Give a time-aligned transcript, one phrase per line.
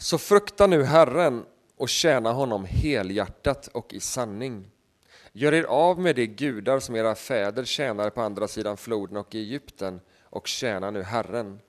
[0.00, 1.44] Så frukta nu Herren
[1.76, 4.70] och tjäna honom helhjärtat och i sanning.
[5.32, 9.34] Gör er av med de gudar som era fäder tjänade på andra sidan floden och
[9.34, 11.60] i Egypten och tjäna nu Herren.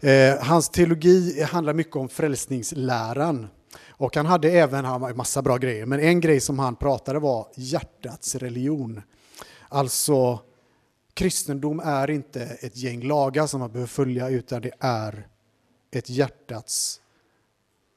[0.00, 3.48] Eh, hans teologi handlar mycket om frälsningsläran.
[3.88, 7.18] Och han hade även han en massa bra grejer, men en grej som han pratade
[7.18, 9.02] var hjärtats religion.
[9.68, 10.40] Alltså,
[11.14, 15.28] kristendom är inte ett gäng lagar som man behöver följa, utan det är
[15.90, 17.00] ett hjärtats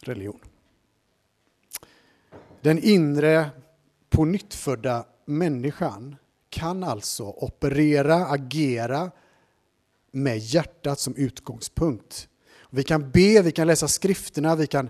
[0.03, 0.39] religion.
[2.61, 3.49] Den inre
[4.09, 6.16] på nyttfödda människan
[6.50, 9.12] kan alltså operera, agera
[10.12, 12.30] med hjärtat som utgångspunkt.
[12.70, 14.90] Vi kan be, vi kan läsa skrifterna, vi kan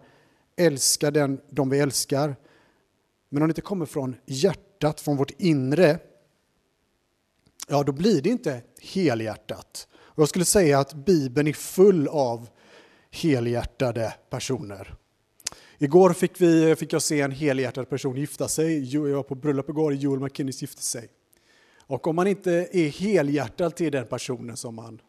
[0.56, 2.36] älska den, de vi älskar.
[3.30, 6.00] Men om det inte kommer från hjärtat, från vårt inre,
[7.68, 9.88] ja då blir det inte helhjärtat.
[9.96, 12.50] Och jag skulle säga att Bibeln är full av
[13.12, 14.96] helhjärtade personer.
[15.82, 18.94] Igår fick, vi, fick jag se en helhjärtad person gifta sig.
[18.94, 21.10] Jag var på bröllop igår, Joel McKinnis gifte sig.
[21.78, 25.02] Och om man inte är helhjärtad till den personen som man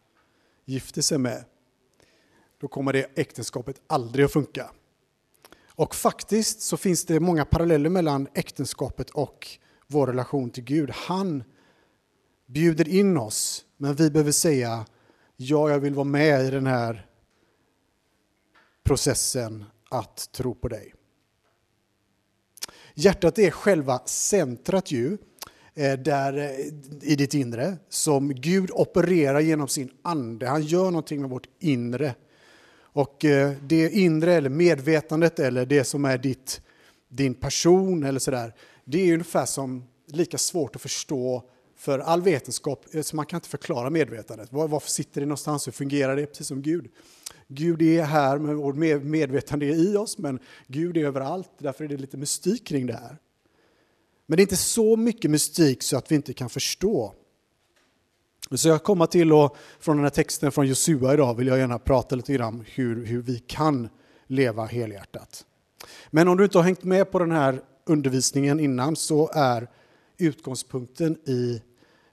[0.64, 1.44] gifter sig med,
[2.60, 4.70] då kommer det äktenskapet aldrig att funka.
[5.66, 9.48] Och faktiskt så finns det många paralleller mellan äktenskapet och
[9.86, 10.90] vår relation till Gud.
[10.90, 11.44] Han
[12.46, 14.86] bjuder in oss, men vi behöver säga
[15.36, 17.06] ja, jag vill vara med i den här
[18.82, 20.94] processen att tro på dig.
[22.94, 25.18] Hjärtat är själva centrat ju,
[25.74, 30.46] eh, där, eh, i ditt inre, som Gud opererar genom sin ande.
[30.46, 32.14] Han gör någonting med vårt inre.
[32.92, 36.60] Och eh, det inre, eller medvetandet, eller det som är ditt,
[37.08, 41.44] din person, eller sådär, det är ungefär som lika svårt att förstå
[41.76, 44.48] för all vetenskap, så man kan inte förklara medvetandet.
[44.52, 45.66] Varför sitter det någonstans?
[45.66, 46.26] Hur fungerar det?
[46.26, 46.88] Precis som Gud.
[47.52, 51.50] Gud är här, med vårt medvetande är i oss, men Gud är överallt.
[51.58, 53.16] Därför är det lite mystik kring det här.
[54.26, 57.14] Men det är inte så mycket mystik så att vi inte kan förstå.
[58.50, 61.78] Så jag kommer till, och från den här texten från Josua idag, vill jag gärna
[61.78, 63.88] prata lite grann om hur, hur vi kan
[64.26, 65.46] leva helhjärtat.
[66.10, 69.68] Men om du inte har hängt med på den här undervisningen innan så är
[70.18, 71.62] utgångspunkten i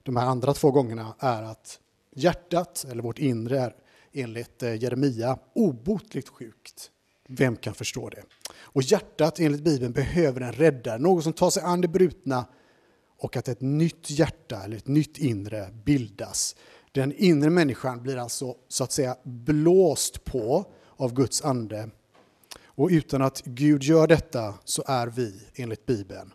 [0.02, 1.80] de här andra två gångerna är att
[2.14, 3.74] hjärtat, eller vårt inre, är
[4.18, 6.90] enligt eh, Jeremia obotligt sjukt.
[7.28, 8.22] Vem kan förstå det?
[8.56, 12.46] Och hjärtat enligt Bibeln behöver en räddare, någon som tar sig an det brutna
[13.18, 16.56] och att ett nytt hjärta eller ett nytt inre bildas.
[16.92, 20.64] Den inre människan blir alltså så att säga blåst på
[20.96, 21.90] av Guds ande.
[22.64, 26.32] Och utan att Gud gör detta så är vi, enligt Bibeln,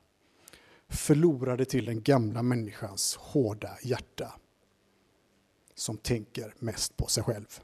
[0.89, 4.33] förlorade till den gamla människans hårda hjärta
[5.75, 7.59] som tänker mest på sig själv.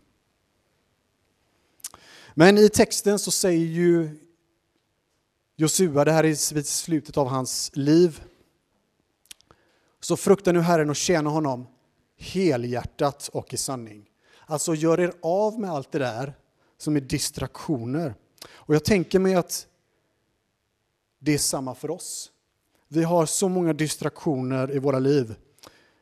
[2.33, 4.09] Men i texten så säger ju
[5.55, 8.21] Josua, det här är vid slutet av hans liv,
[9.99, 11.67] så frukta nu Herren och tjäna honom
[12.17, 14.09] helhjärtat och i sanning.
[14.45, 16.33] Alltså gör er av med allt det där
[16.77, 18.15] som är distraktioner.
[18.49, 19.67] Och jag tänker mig att
[21.19, 22.31] det är samma för oss.
[22.87, 25.35] Vi har så många distraktioner i våra liv.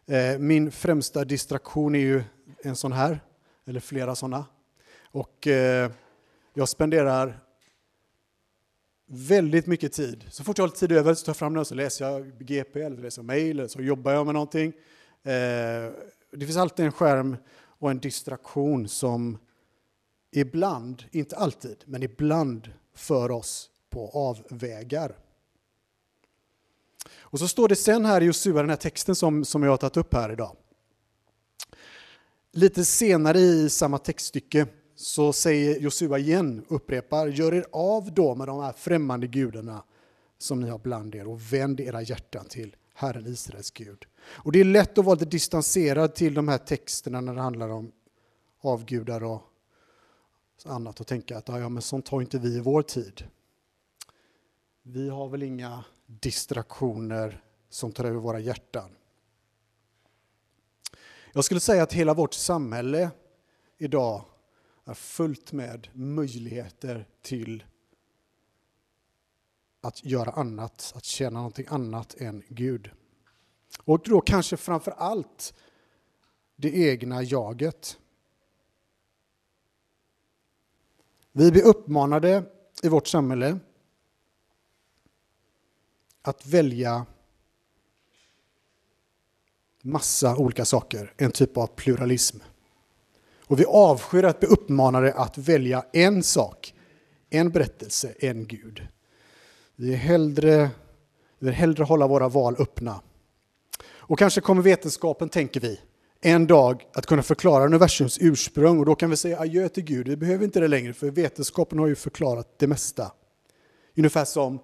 [0.06, 2.24] Eh, min främsta distraktion är ju
[2.64, 3.20] en sån här,
[3.66, 4.46] eller flera såna.
[5.12, 5.92] Och eh,
[6.58, 7.40] jag spenderar
[9.08, 10.26] väldigt mycket tid.
[10.30, 12.32] Så fort jag har tid över så tar jag fram den och så läser jag
[12.40, 14.68] GP eller läser mail eller så jobbar jag med någonting.
[15.24, 15.92] Eh,
[16.32, 19.38] det finns alltid en skärm och en distraktion som
[20.32, 25.18] ibland, inte alltid, men ibland för oss på avvägar.
[27.20, 29.78] Och så står det sen här i Josua, den här texten som, som jag har
[29.78, 30.56] tagit upp här idag.
[32.52, 34.68] Lite senare i samma textstycke
[35.00, 39.84] så säger Josua igen, upprepar, gör er av då med de här främmande gudarna
[40.38, 44.06] som ni har bland er och vänd era hjärtan till Herren Israels Gud.
[44.26, 47.70] Och det är lätt att vara lite distanserad till de här texterna när det handlar
[47.70, 47.92] om
[48.62, 49.42] avgudar och
[50.66, 53.24] annat och tänka att ja, men sånt har inte vi i vår tid.
[54.84, 58.90] Vi har väl inga distraktioner som tar över våra hjärtan.
[61.34, 63.12] Jag skulle säga att hela vårt samhälle
[63.78, 64.26] idag
[64.88, 67.64] är fullt med möjligheter till
[69.82, 72.90] att göra annat, att tjäna någonting annat än Gud.
[73.84, 75.54] Och då kanske framför allt
[76.56, 78.00] det egna jaget.
[81.32, 82.44] Vi blir uppmanade
[82.84, 83.60] i vårt samhälle
[86.22, 87.06] att välja
[89.82, 92.38] massa olika saker, en typ av pluralism.
[93.48, 96.74] Och vi avskyr att bli uppmanade att välja en sak,
[97.30, 98.88] en berättelse, en Gud.
[99.76, 100.70] Vi, är hellre,
[101.40, 103.02] vi vill hellre hålla våra val öppna.
[103.88, 105.80] Och kanske kommer vetenskapen, tänker vi,
[106.22, 110.08] en dag att kunna förklara universums ursprung och då kan vi säga adjö till Gud.
[110.08, 113.12] Vi behöver inte det längre för vetenskapen har ju förklarat det mesta.
[113.98, 114.60] Ungefär som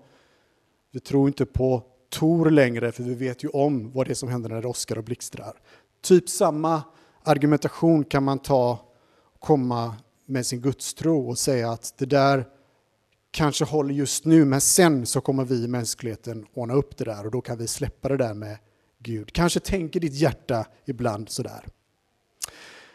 [0.92, 4.30] vi tror inte på Tor längre för vi vet ju om vad det är som
[4.30, 5.54] händer när det åskar och blixtrar.
[6.02, 6.84] Typ samma
[7.24, 8.80] argumentation kan man ta
[9.40, 12.48] komma med sin gudstro och säga att det där
[13.32, 17.26] kanske håller just nu men sen så kommer vi i mänskligheten ordna upp det där
[17.26, 18.58] och då kan vi släppa det där med
[19.00, 19.34] Gud.
[19.34, 21.68] Kanske tänker ditt hjärta ibland sådär.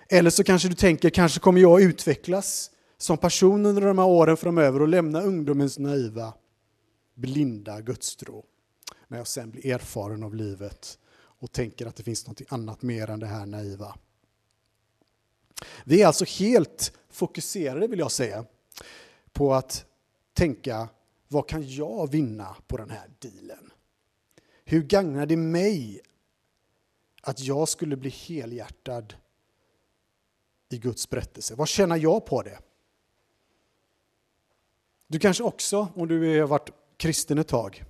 [0.08, 4.36] Eller så kanske du tänker, kanske kommer jag utvecklas som person under de här åren
[4.36, 6.34] framöver och lämna ungdomens naiva,
[7.14, 8.44] blinda gudstro.
[9.08, 10.98] När jag sen blir erfaren av livet
[11.40, 13.94] och tänker att det finns något annat mer än det här naiva.
[15.84, 18.44] Vi är alltså helt fokuserade, vill jag säga,
[19.32, 19.84] på att
[20.32, 20.88] tänka
[21.28, 23.70] vad kan jag vinna på den här dealen?
[24.64, 26.00] Hur gagnar det mig
[27.22, 29.14] att jag skulle bli helhjärtad
[30.68, 31.54] i Guds berättelse?
[31.54, 32.58] Vad tjänar jag på det?
[35.06, 37.84] Du kanske också, om du har varit kristen ett tag,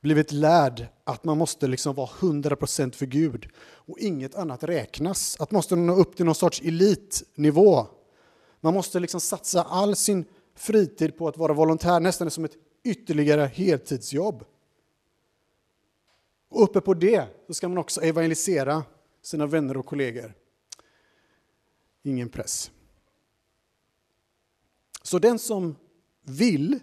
[0.00, 5.36] blivit lärd att man måste liksom vara 100% för Gud och inget annat räknas.
[5.40, 7.86] Att man måste nå upp till någon sorts elitnivå.
[8.60, 13.46] Man måste liksom satsa all sin fritid på att vara volontär, nästan som ett ytterligare
[13.54, 14.44] heltidsjobb.
[16.48, 18.84] Och uppe på det så ska man också evangelisera
[19.22, 20.34] sina vänner och kollegor.
[22.02, 22.70] Ingen press.
[25.02, 25.76] Så den som
[26.22, 26.80] vill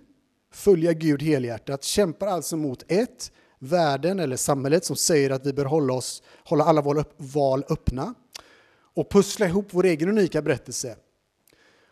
[0.56, 5.66] följa Gud helhjärtat kämpar alltså mot ett, världen eller samhället som säger att vi bör
[5.66, 8.14] hålla, oss, hålla alla val öppna
[8.94, 10.96] och pussla ihop vår egen unika berättelse.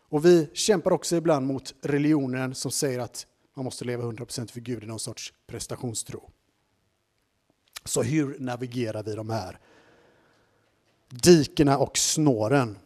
[0.10, 4.60] Och vi kämpar också ibland mot religionen som säger att man måste leva 100% för
[4.60, 6.30] Gud i någon sorts prestationstro.
[7.86, 9.60] Så hur navigerar vi de här
[11.10, 12.78] dikena och snåren?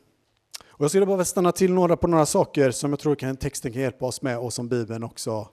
[0.67, 3.73] Och jag skulle bara stanna till några på några saker som jag tror kan, texten
[3.73, 5.49] kan hjälpa oss med och som Bibeln också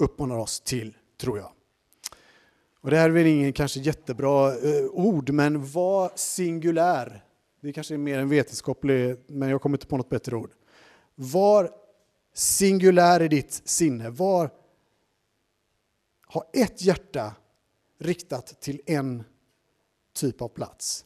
[0.00, 1.52] uppmanar oss till, tror jag.
[2.80, 7.24] Och det här är väl ingen kanske jättebra eh, ord, men var singulär.
[7.60, 10.50] Det kanske är mer en vetenskaplig, men jag kommer inte på något bättre ord.
[11.14, 11.70] Var
[12.34, 14.10] singulär i ditt sinne.
[14.10, 14.50] Var,
[16.26, 17.34] ha ett hjärta
[17.98, 19.24] riktat till en
[20.14, 21.04] typ av plats.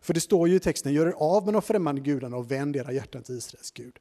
[0.00, 2.76] För det står ju i texten, gör er av med de främmande gudarna och vänd
[2.76, 3.98] era hjärtan till Israels Gud.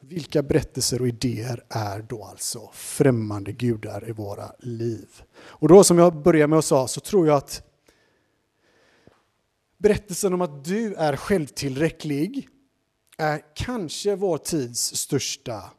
[0.00, 5.22] Vilka berättelser och idéer är då alltså främmande gudar i våra liv?
[5.38, 7.62] Och då som jag började med att säga så tror jag att
[9.78, 12.48] berättelsen om att du är självtillräcklig
[13.18, 15.70] är kanske vår tids största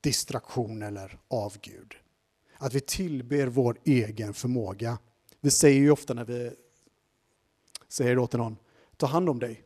[0.00, 1.94] distraktion eller avgud.
[2.56, 4.98] Att vi tillber vår egen förmåga.
[5.40, 6.50] Vi säger ju ofta när vi
[7.88, 8.56] säger då till någon,
[8.96, 9.64] ta hand om dig.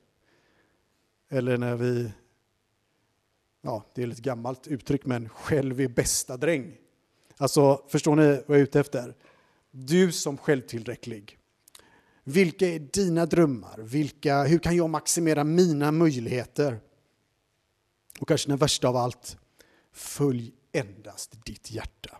[1.28, 2.10] Eller när vi,
[3.66, 6.76] ja det är ett gammalt uttryck, men själv är bästa dräng.
[7.36, 9.14] Alltså, förstår ni vad jag är ute efter?
[9.70, 11.38] Du som självtillräcklig.
[12.24, 13.78] Vilka är dina drömmar?
[13.78, 16.78] Vilka, hur kan jag maximera mina möjligheter?
[18.20, 19.36] Och kanske den värsta av allt,
[19.92, 22.18] följ endast ditt hjärta.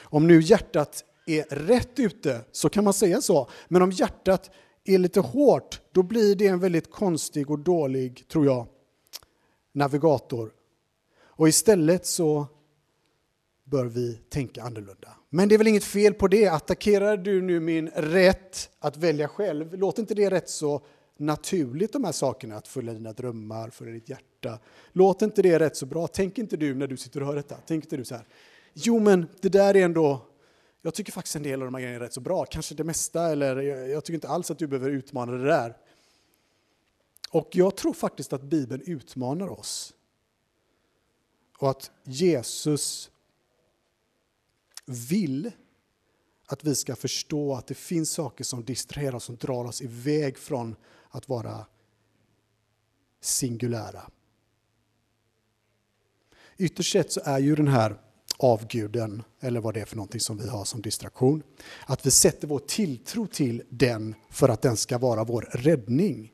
[0.00, 4.50] Om nu hjärtat är rätt ute så kan man säga så, men om hjärtat
[4.84, 8.66] är lite hårt, då blir det en väldigt konstig och dålig, tror jag,
[9.72, 10.52] navigator.
[11.24, 12.46] Och istället så
[13.64, 15.08] bör vi tänka annorlunda.
[15.30, 16.48] Men det är väl inget fel på det.
[16.48, 20.82] Attackerar du nu min rätt att välja själv, Låter inte det rätt så
[21.16, 24.58] naturligt de här sakerna, att följa dina drömmar, följa ditt hjärta.
[24.92, 26.06] Låter inte det rätt så bra.
[26.06, 28.26] Tänk inte du när du sitter och hör detta, tänk inte du så här,
[28.72, 30.26] jo men det där är ändå,
[30.82, 32.84] jag tycker faktiskt en del av de här grejerna är rätt så bra, kanske det
[32.84, 33.56] mesta, eller
[33.88, 35.76] jag tycker inte alls att du behöver utmana det där.
[37.32, 39.94] Och jag tror faktiskt att Bibeln utmanar oss.
[41.58, 43.10] Och att Jesus
[44.86, 45.50] vill
[46.46, 50.38] att vi ska förstå att det finns saker som distraherar oss, som drar oss iväg
[50.38, 50.76] från
[51.10, 51.66] att vara
[53.20, 54.10] singulära.
[56.56, 58.00] Ytterst sett så är ju den här
[58.38, 61.42] avguden, eller vad det är för någonting som vi har som distraktion,
[61.86, 66.32] att vi sätter vår tilltro till den för att den ska vara vår räddning.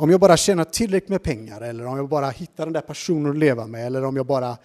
[0.00, 3.30] Om jag bara tjänar tillräckligt med pengar, eller om jag bara hittar den där personen
[3.30, 4.58] att leva med, eller om jag bara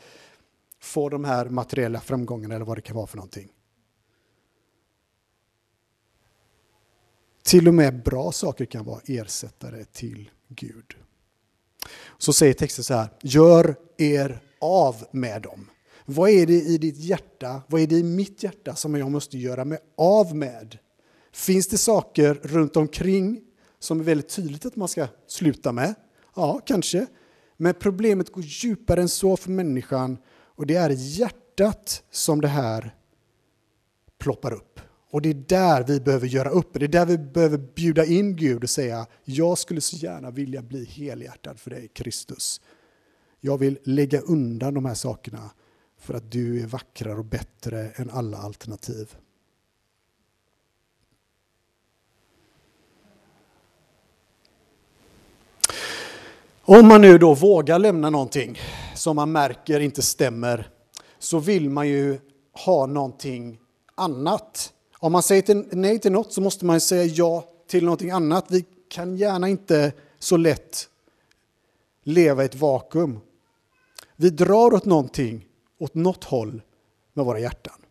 [0.79, 3.49] får de här materiella framgångarna, eller vad det kan vara för någonting.
[7.43, 10.93] Till och med bra saker kan vara ersättare till Gud.
[12.17, 15.69] Så säger texten så här, gör er av med dem.
[16.05, 19.37] Vad är det i ditt hjärta, vad är det i mitt hjärta som jag måste
[19.37, 20.77] göra mig av med?
[21.31, 23.41] Finns det saker runt omkring
[23.83, 25.95] som är väldigt tydligt att man ska sluta med?
[26.35, 27.07] Ja, kanske.
[27.57, 30.17] Men problemet går djupare än så för människan
[30.55, 32.95] och det är i hjärtat som det här
[34.17, 34.79] ploppar upp.
[35.11, 36.73] Och det är där vi behöver göra upp.
[36.73, 40.61] Det är där vi behöver bjuda in Gud och säga, jag skulle så gärna vilja
[40.61, 42.61] bli helhjärtad för dig, Kristus.
[43.39, 45.51] Jag vill lägga undan de här sakerna
[45.97, 49.15] för att du är vackrare och bättre än alla alternativ.
[56.65, 58.59] Om man nu då vågar lämna någonting
[58.95, 60.69] som man märker inte stämmer
[61.19, 62.19] så vill man ju
[62.65, 63.59] ha någonting
[63.95, 64.73] annat.
[64.99, 68.45] Om man säger nej till något så måste man säga ja till någonting annat.
[68.49, 70.89] Vi kan gärna inte så lätt
[72.03, 73.19] leva i ett vakuum.
[74.15, 75.45] Vi drar åt någonting,
[75.79, 76.61] åt något håll
[77.13, 77.81] med våra hjärtan.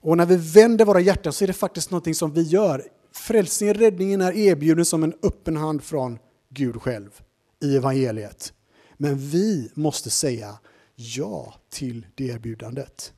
[0.00, 2.84] Och när vi vänder våra hjärtan så är det faktiskt någonting som vi gör.
[3.12, 6.18] Frälsningen, räddningen är erbjuden som en öppen hand från
[6.50, 7.22] Gud själv
[7.60, 8.52] i evangeliet.
[8.96, 10.58] Men vi måste säga
[10.94, 13.12] ja till det erbjudandet.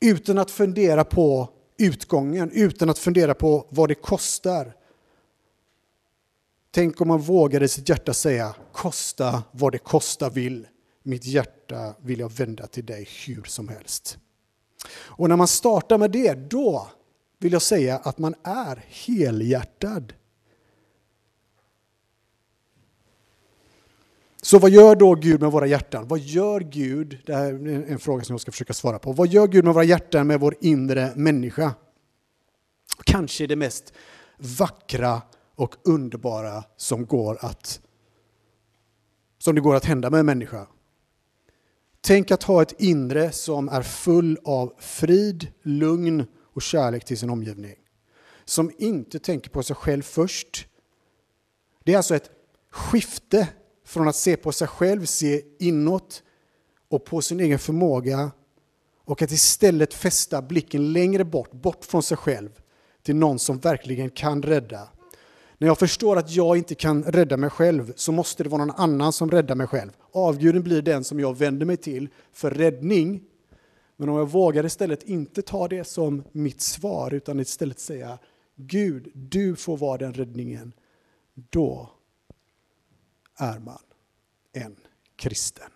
[0.00, 1.48] Utan att fundera på
[1.78, 4.76] utgången, utan att fundera på vad det kostar.
[6.70, 10.66] Tänk om man vågar i sitt hjärta säga kosta vad det kosta vill.
[11.02, 14.18] Mitt hjärta vill jag vända till dig hur som helst.
[14.88, 16.88] Och när man startar med det, då
[17.38, 20.12] vill jag säga att man är helhjärtad
[24.46, 26.08] Så vad gör då Gud med våra hjärtan?
[26.08, 27.18] Vad gör Gud?
[27.26, 29.12] Det här är en fråga som jag ska försöka svara på.
[29.12, 31.74] Vad gör Gud med våra hjärtan, med vår inre människa?
[33.04, 33.92] Kanske det mest
[34.38, 35.22] vackra
[35.54, 37.80] och underbara som går att
[39.38, 40.66] som det går att hända med en människa.
[42.00, 47.30] Tänk att ha ett inre som är full av frid, lugn och kärlek till sin
[47.30, 47.76] omgivning.
[48.44, 50.66] Som inte tänker på sig själv först.
[51.84, 52.30] Det är alltså ett
[52.70, 53.48] skifte
[53.86, 56.22] från att se på sig själv, se inåt
[56.88, 58.30] och på sin egen förmåga
[59.04, 62.50] och att istället fästa blicken längre bort, bort från sig själv
[63.02, 64.88] till någon som verkligen kan rädda.
[65.58, 68.76] När jag förstår att jag inte kan rädda mig själv så måste det vara någon
[68.76, 69.90] annan som räddar mig själv.
[70.12, 73.22] Avguden blir den som jag vänder mig till för räddning.
[73.96, 78.18] Men om jag vågar istället inte ta det som mitt svar utan istället säga
[78.56, 80.72] Gud, du får vara den räddningen.
[81.34, 81.95] Då
[83.36, 83.82] är man
[84.52, 84.76] en
[85.16, 85.70] kristen.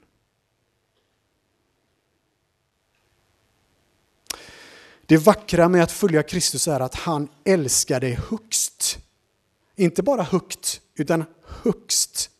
[5.07, 8.99] Det vackra med att följa Kristus är att han älskar dig högst.
[9.77, 12.31] Inte bara högt, utan högst.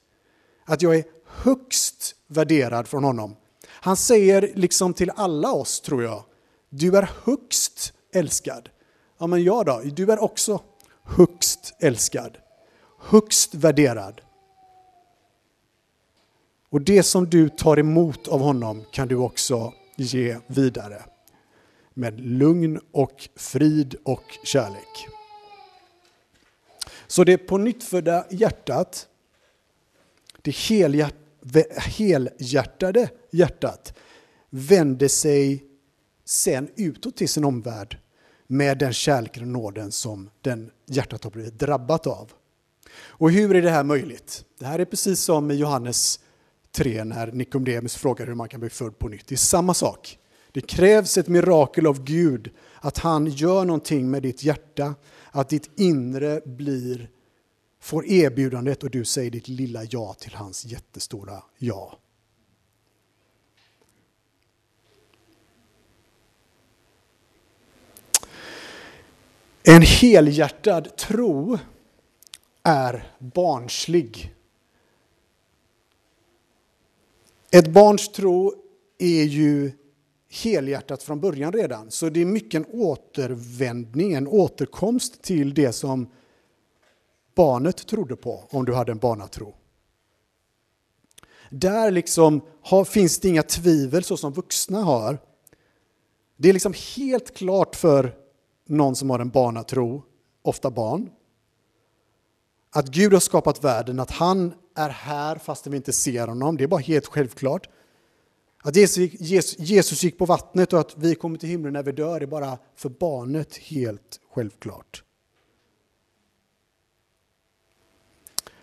[0.65, 3.37] Att jag är högst värderad från honom.
[3.67, 6.25] Han säger liksom till alla oss, tror jag,
[6.69, 8.69] du är högst älskad.
[9.19, 9.83] Ja, men jag då?
[9.85, 10.63] Du är också
[11.03, 12.39] högst älskad,
[12.99, 14.21] högst värderad.
[16.71, 21.03] Och det som du tar emot av honom kan du också ge vidare
[21.95, 25.09] med lugn och frid och kärlek.
[27.07, 29.09] Så det på nyttfödda hjärtat,
[30.43, 30.57] det
[31.77, 33.95] helhjärtade hjärtat,
[34.51, 35.65] vänder sig
[36.25, 37.99] sen utåt till sin omvärld
[38.47, 42.33] med den kärleken och nåden som den hjärtat har blivit drabbat av.
[42.93, 44.45] Och hur är det här möjligt?
[44.59, 46.21] Det här är precis som i Johannes
[46.73, 49.27] 3 när Nikodemus frågar hur man kan bli född på nytt.
[49.27, 50.19] Det är samma sak.
[50.53, 52.51] Det krävs ett mirakel av Gud,
[52.81, 54.95] att han gör någonting med ditt hjärta,
[55.31, 57.11] att ditt inre blir,
[57.81, 61.99] får erbjudandet och du säger ditt lilla ja till hans jättestora ja.
[69.63, 71.59] En helhjärtad tro
[72.63, 74.35] är barnslig.
[77.51, 78.55] Ett barns tro
[78.99, 79.73] är ju
[80.29, 81.91] helhjärtat från början redan.
[81.91, 86.11] Så det är mycket en återvändning, en återkomst till det som
[87.35, 89.55] barnet trodde på, om du hade en barnatro.
[91.51, 95.19] Där liksom har, finns det inga tvivel så som vuxna har.
[96.37, 98.15] Det är liksom helt klart för
[98.67, 100.03] någon som har en barnatro,
[100.43, 101.11] ofta barn,
[102.71, 106.57] att Gud har skapat världen, att han är här fastän vi inte ser honom.
[106.57, 107.69] Det är bara helt självklart.
[108.63, 112.27] Att Jesus gick på vattnet och att vi kommer till himlen när vi dör är
[112.27, 115.05] bara för barnet helt självklart.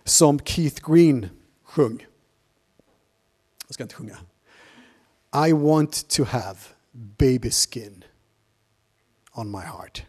[0.03, 1.29] Som Keith Green
[1.63, 2.07] sjöng.
[3.67, 4.17] Jag ska inte sjunga.
[5.47, 6.57] I want to have
[6.91, 8.03] baby skin
[9.33, 10.05] on my heart.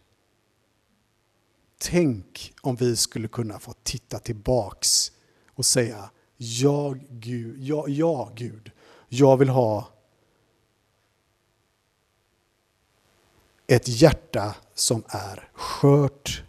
[1.78, 5.12] Tänk om vi skulle kunna få titta tillbaks
[5.54, 8.70] och säga ja, Gud, ja, ja, Gud,
[9.08, 9.88] jag vill ha
[13.66, 16.42] ett hjärta som är skört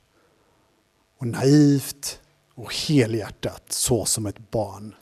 [1.18, 2.22] och naivt
[2.54, 4.96] och helhjärtat så som ett barn.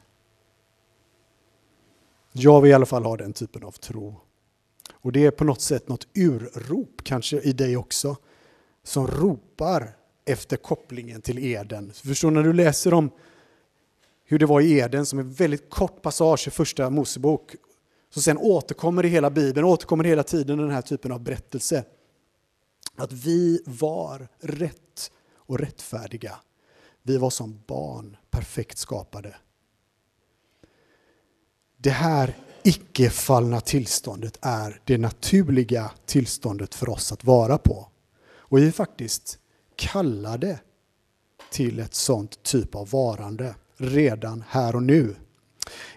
[2.31, 4.15] Jag vill i alla fall ha den typen av tro.
[4.93, 8.15] Och det är på något sätt något urrop kanske i dig också
[8.83, 9.96] som ropar
[10.27, 11.93] efter kopplingen till Eden.
[11.93, 13.09] Förstår när du läser om
[14.25, 17.55] hur det var i Eden som är en väldigt kort passage i första Mosebok.
[18.09, 21.83] Så sen återkommer i hela Bibeln, återkommer hela tiden den här typen av berättelse.
[22.95, 26.35] Att vi var rätt och rättfärdiga.
[27.03, 29.35] Vi var som barn, perfekt skapade.
[31.77, 37.87] Det här icke-fallna tillståndet är det naturliga tillståndet för oss att vara på.
[38.29, 39.39] Och vi är faktiskt
[39.77, 40.59] kallade
[41.51, 45.15] till ett sånt typ av varande redan här och nu.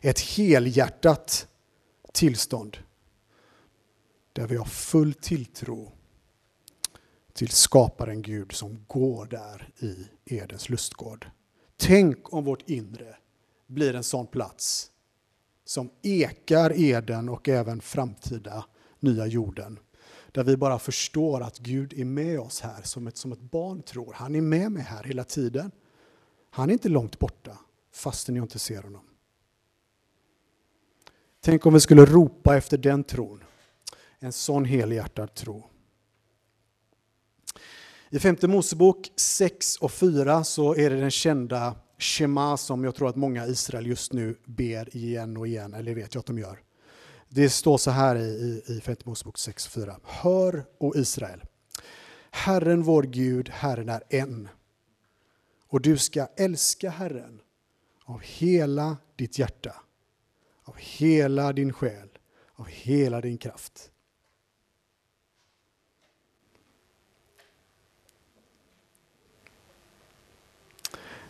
[0.00, 1.48] Ett helhjärtat
[2.12, 2.76] tillstånd
[4.32, 5.92] där vi har full tilltro
[7.32, 11.30] till skaparen Gud som går där i Edens lustgård.
[11.76, 13.16] Tänk om vårt inre
[13.66, 14.90] blir en sån plats
[15.64, 18.64] som ekar Eden och även framtida
[19.00, 19.78] nya jorden.
[20.32, 23.82] Där vi bara förstår att Gud är med oss här som ett, som ett barn
[23.82, 24.12] tror.
[24.12, 25.70] Han är med mig här hela tiden.
[26.50, 27.58] Han är inte långt borta
[27.92, 29.04] fastän jag inte ser honom.
[31.40, 33.44] Tänk om vi skulle ropa efter den tron.
[34.18, 35.70] En sån helhjärtad tro.
[38.10, 43.08] I femte Mosebok 6 och 4 så är det den kända Shema som jag tror
[43.08, 46.38] att många i Israel just nu ber igen och igen, eller vet jag att de
[46.38, 46.60] gör.
[47.32, 49.96] Det står så här i, i, femte Mosebok 6 och 4.
[50.04, 51.40] Hör, o Israel,
[52.30, 54.48] Herren vår Gud, Herren är en.
[55.68, 57.40] Och du ska älska Herren
[58.04, 59.74] av hela ditt hjärta,
[60.64, 62.08] av hela din själ,
[62.54, 63.90] av hela din kraft.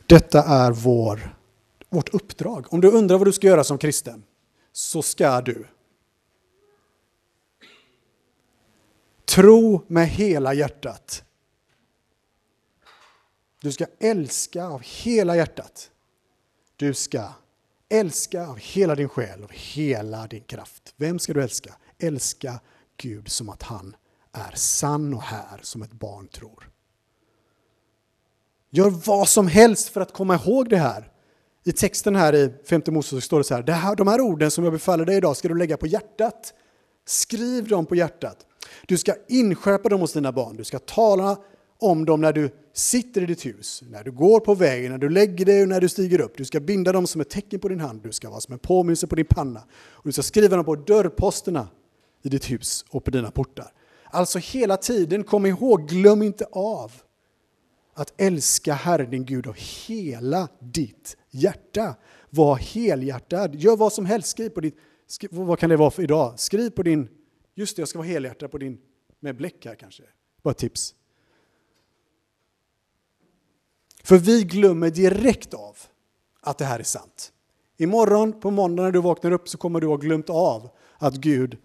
[0.06, 1.36] Detta är vår,
[1.88, 2.66] vårt uppdrag.
[2.72, 4.22] Om du undrar vad du ska göra som kristen,
[4.72, 5.66] så ska du
[9.30, 11.24] tro med hela hjärtat.
[13.60, 15.90] Du ska älska av hela hjärtat.
[16.76, 17.24] Du ska
[17.88, 20.94] älska av hela din själ, av hela din kraft.
[20.96, 21.74] Vem ska du älska?
[21.98, 22.60] Älska
[22.96, 23.96] Gud som att han
[24.32, 26.70] är sann och här som ett barn tror.
[28.70, 31.12] Gör vad som helst för att komma ihåg det här.
[31.64, 34.50] I texten här i femte Mosebok står det så här, det här, de här orden
[34.50, 36.54] som jag befaller dig idag ska du lägga på hjärtat.
[37.04, 38.46] Skriv dem på hjärtat.
[38.86, 40.56] Du ska inskärpa dem hos dina barn.
[40.56, 41.38] Du ska tala
[41.78, 45.08] om dem när du sitter i ditt hus, när du går på vägen, när du
[45.08, 46.36] lägger dig och när du stiger upp.
[46.36, 48.58] Du ska binda dem som ett tecken på din hand, du ska vara som en
[48.58, 49.60] påminnelse på din panna.
[49.90, 51.68] Och du ska skriva dem på dörrposterna
[52.22, 53.72] i ditt hus och på dina portar.
[54.04, 56.92] Alltså hela tiden, kom ihåg, glöm inte av
[57.94, 59.56] att älska Herren din Gud av
[59.86, 61.94] hela ditt hjärta.
[62.30, 66.02] Var helhjärtad, gör vad som helst, skriv på ditt, skriv, vad kan det vara för
[66.02, 66.40] idag?
[66.40, 67.08] Skriv på din,
[67.60, 68.78] just det, jag ska vara helhjärtad på din,
[69.20, 70.02] med bläck här kanske,
[70.42, 70.94] bara ett tips.
[74.02, 75.76] För vi glömmer direkt av
[76.40, 77.32] att det här är sant.
[77.76, 81.58] Imorgon på måndag när du vaknar upp så kommer du ha glömt av att Gud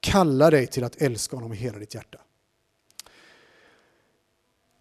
[0.00, 2.18] kallar dig till att älska honom med hela ditt hjärta.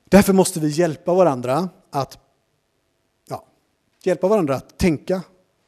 [0.05, 2.19] Därför måste vi hjälpa varandra att
[3.27, 3.45] ja,
[4.03, 5.21] hjälpa varandra att tänka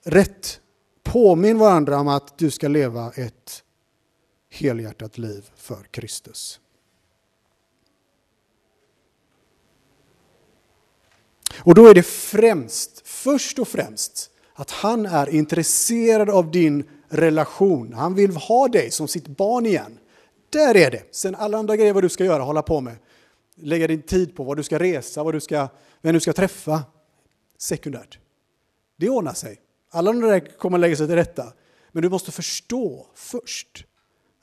[0.04, 0.62] rätt.
[1.04, 3.64] Påminn varandra om att du ska leva ett
[4.50, 6.60] helhjärtat liv för Kristus.
[11.58, 17.94] Och då är det främst, först och främst, att han är intresserad av din relation.
[17.94, 20.00] Han vill ha dig som sitt barn igen.
[20.50, 21.04] Där är det.
[21.12, 22.96] Sen alla andra grejer vad du ska göra, hålla på med.
[23.56, 25.68] Lägga din tid på vad du ska resa, vad du ska,
[26.02, 26.84] vem du ska träffa.
[27.58, 28.20] Sekundärt.
[28.98, 29.60] Det ordnar sig.
[29.90, 31.54] Alla de där kommer lägga sig till rätta.
[31.92, 33.86] Men du måste förstå först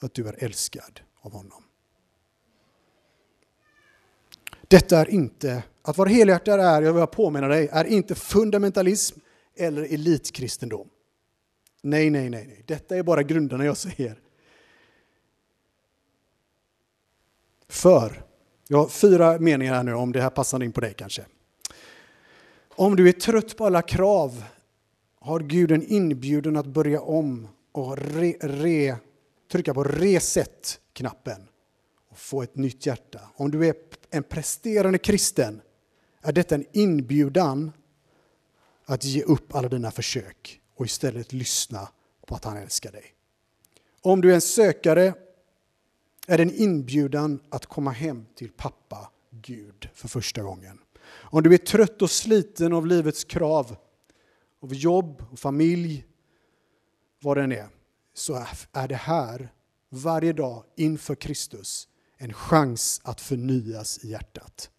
[0.07, 1.63] att du är älskad av honom.
[4.69, 9.19] Detta är inte, att vara helhjärtad är, jag vill påminna dig, är inte fundamentalism
[9.57, 10.89] eller elitkristendom.
[11.83, 12.63] Nej, nej, nej, nej.
[12.67, 14.21] Detta är bara grunderna jag säger.
[17.69, 18.23] För,
[18.69, 21.25] jag har fyra meningar här nu om det här passar in på dig kanske.
[22.69, 24.45] Om du är trött på alla krav
[25.21, 28.97] har Gud en inbjudan att börja om och re, re,
[29.49, 31.49] trycka på reset-knappen
[32.09, 33.21] och få ett nytt hjärta.
[33.37, 33.75] Om du är
[34.11, 35.61] en presterande kristen
[36.21, 37.73] är detta en inbjudan
[38.85, 41.89] att ge upp alla dina försök och istället lyssna
[42.27, 43.15] på att han älskar dig.
[44.01, 45.15] Om du är en sökare
[46.27, 50.79] är det en inbjudan att komma hem till pappa Gud för första gången.
[51.09, 53.77] Om du är trött och sliten av livets krav,
[54.63, 56.05] av jobb och familj,
[57.23, 57.69] vad den är,
[58.17, 59.53] så är det här
[59.89, 64.71] varje dag inför Kristus en chans att förnyas i hjärtat.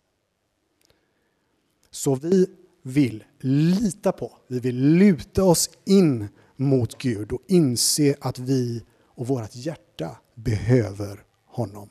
[1.92, 2.48] Så vi
[2.82, 9.28] vill lita på, vi vill luta oss in mot Gud och inse att vi och
[9.28, 11.90] vårt hjärta behöver honom.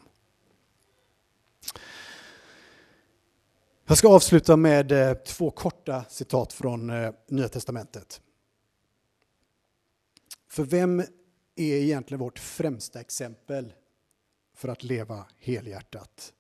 [3.87, 8.20] Jag ska avsluta med eh, två korta citat från eh, Nya Testamentet.
[10.48, 11.02] För vem
[11.57, 13.73] är egentligen vårt främsta exempel
[14.55, 16.33] för att leva helhjärtat?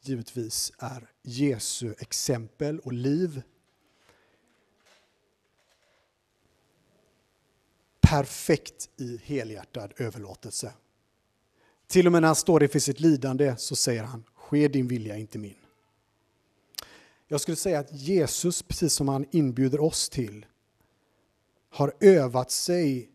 [0.00, 3.42] Givetvis är Jesu exempel och liv
[8.00, 10.72] perfekt i helhjärtad överlåtelse.
[11.86, 15.16] Till och med när han står inför sitt lidande så säger han, ske din vilja,
[15.16, 15.56] inte min.
[17.26, 20.46] Jag skulle säga att Jesus, precis som han inbjuder oss till,
[21.70, 23.11] har övat sig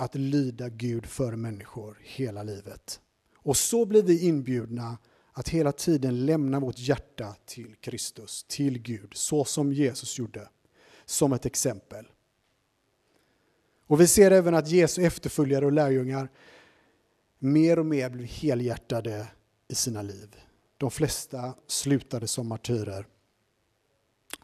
[0.00, 3.00] att lyda Gud för människor hela livet.
[3.36, 4.98] Och så blir vi inbjudna
[5.32, 10.48] att hela tiden lämna vårt hjärta till Kristus, till Gud, så som Jesus gjorde,
[11.04, 12.04] som ett exempel.
[13.86, 16.28] Och vi ser även att Jesu efterföljare och lärjungar
[17.38, 19.26] mer och mer blev helhjärtade
[19.68, 20.36] i sina liv.
[20.76, 23.06] De flesta slutade som martyrer.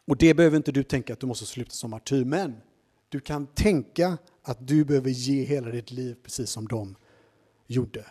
[0.04, 2.60] Och det behöver inte du tänka att du måste sluta som martyr, men
[3.08, 6.96] du kan tänka att du behöver ge hela ditt liv precis som de
[7.66, 8.04] gjorde.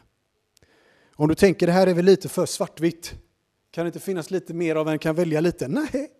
[1.15, 3.13] Om du tänker det här är väl lite för svartvitt,
[3.71, 5.67] kan det inte finnas lite mer av en kan välja lite?
[5.67, 6.11] Nej,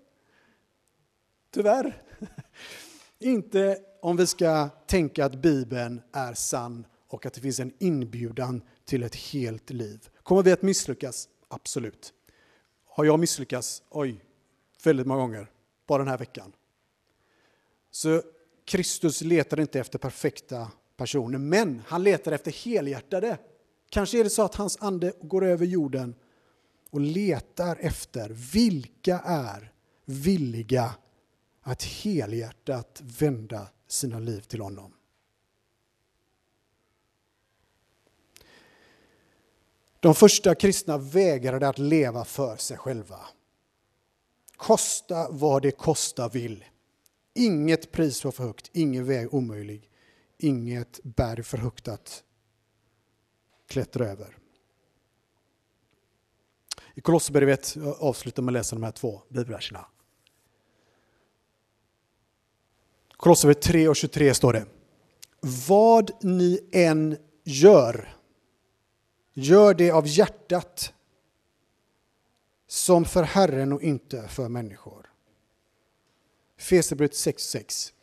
[1.51, 2.03] tyvärr.
[3.19, 8.61] Inte om vi ska tänka att Bibeln är sann och att det finns en inbjudan
[8.85, 10.09] till ett helt liv.
[10.23, 11.29] Kommer vi att misslyckas?
[11.47, 12.13] Absolut.
[12.85, 13.83] Har jag misslyckats?
[13.89, 14.25] Oj,
[14.83, 15.51] väldigt många gånger.
[15.87, 16.53] Bara den här veckan.
[17.91, 18.21] Så
[18.65, 23.37] Kristus letar inte efter perfekta personer, men han letar efter helhjärtade.
[23.89, 26.15] Kanske är det så att hans ande går över jorden
[26.89, 29.71] och letar efter vilka är
[30.05, 30.95] villiga
[31.61, 34.93] att helhjärtat vända sina liv till honom.
[39.99, 43.19] De första kristna vägrade att leva för sig själva.
[44.57, 46.65] Kosta vad det kosta vill.
[47.37, 49.89] Inget pris var för högt, ingen väg omöjlig,
[50.37, 52.23] inget berg för högt att
[53.67, 54.37] klättra över.
[56.93, 59.85] I Kolosserbrevet avslutar med att läsa de här två bibelverserna.
[63.17, 64.65] Kolosserbrevet 3 och 23 står det.
[65.67, 68.17] Vad ni än gör,
[69.33, 70.93] gör det av hjärtat
[72.67, 75.04] som för Herren och inte för människor.
[76.65, 77.93] Fesebrevet 6.6.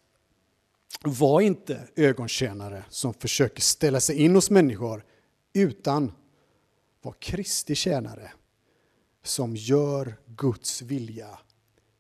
[1.05, 5.05] Var inte ögontjänare som försöker ställa sig in hos människor
[5.53, 6.13] utan
[7.01, 8.33] var Kristi tjänare
[9.23, 11.39] som gör Guds vilja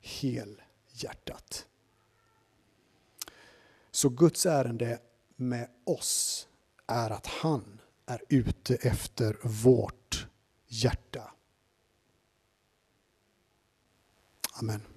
[0.01, 1.67] helhjärtat.
[3.91, 4.99] Så Guds ärende
[5.37, 6.49] med oss
[6.87, 10.27] är att han är ute efter vårt
[10.67, 11.33] hjärta.
[14.61, 14.92] Amen.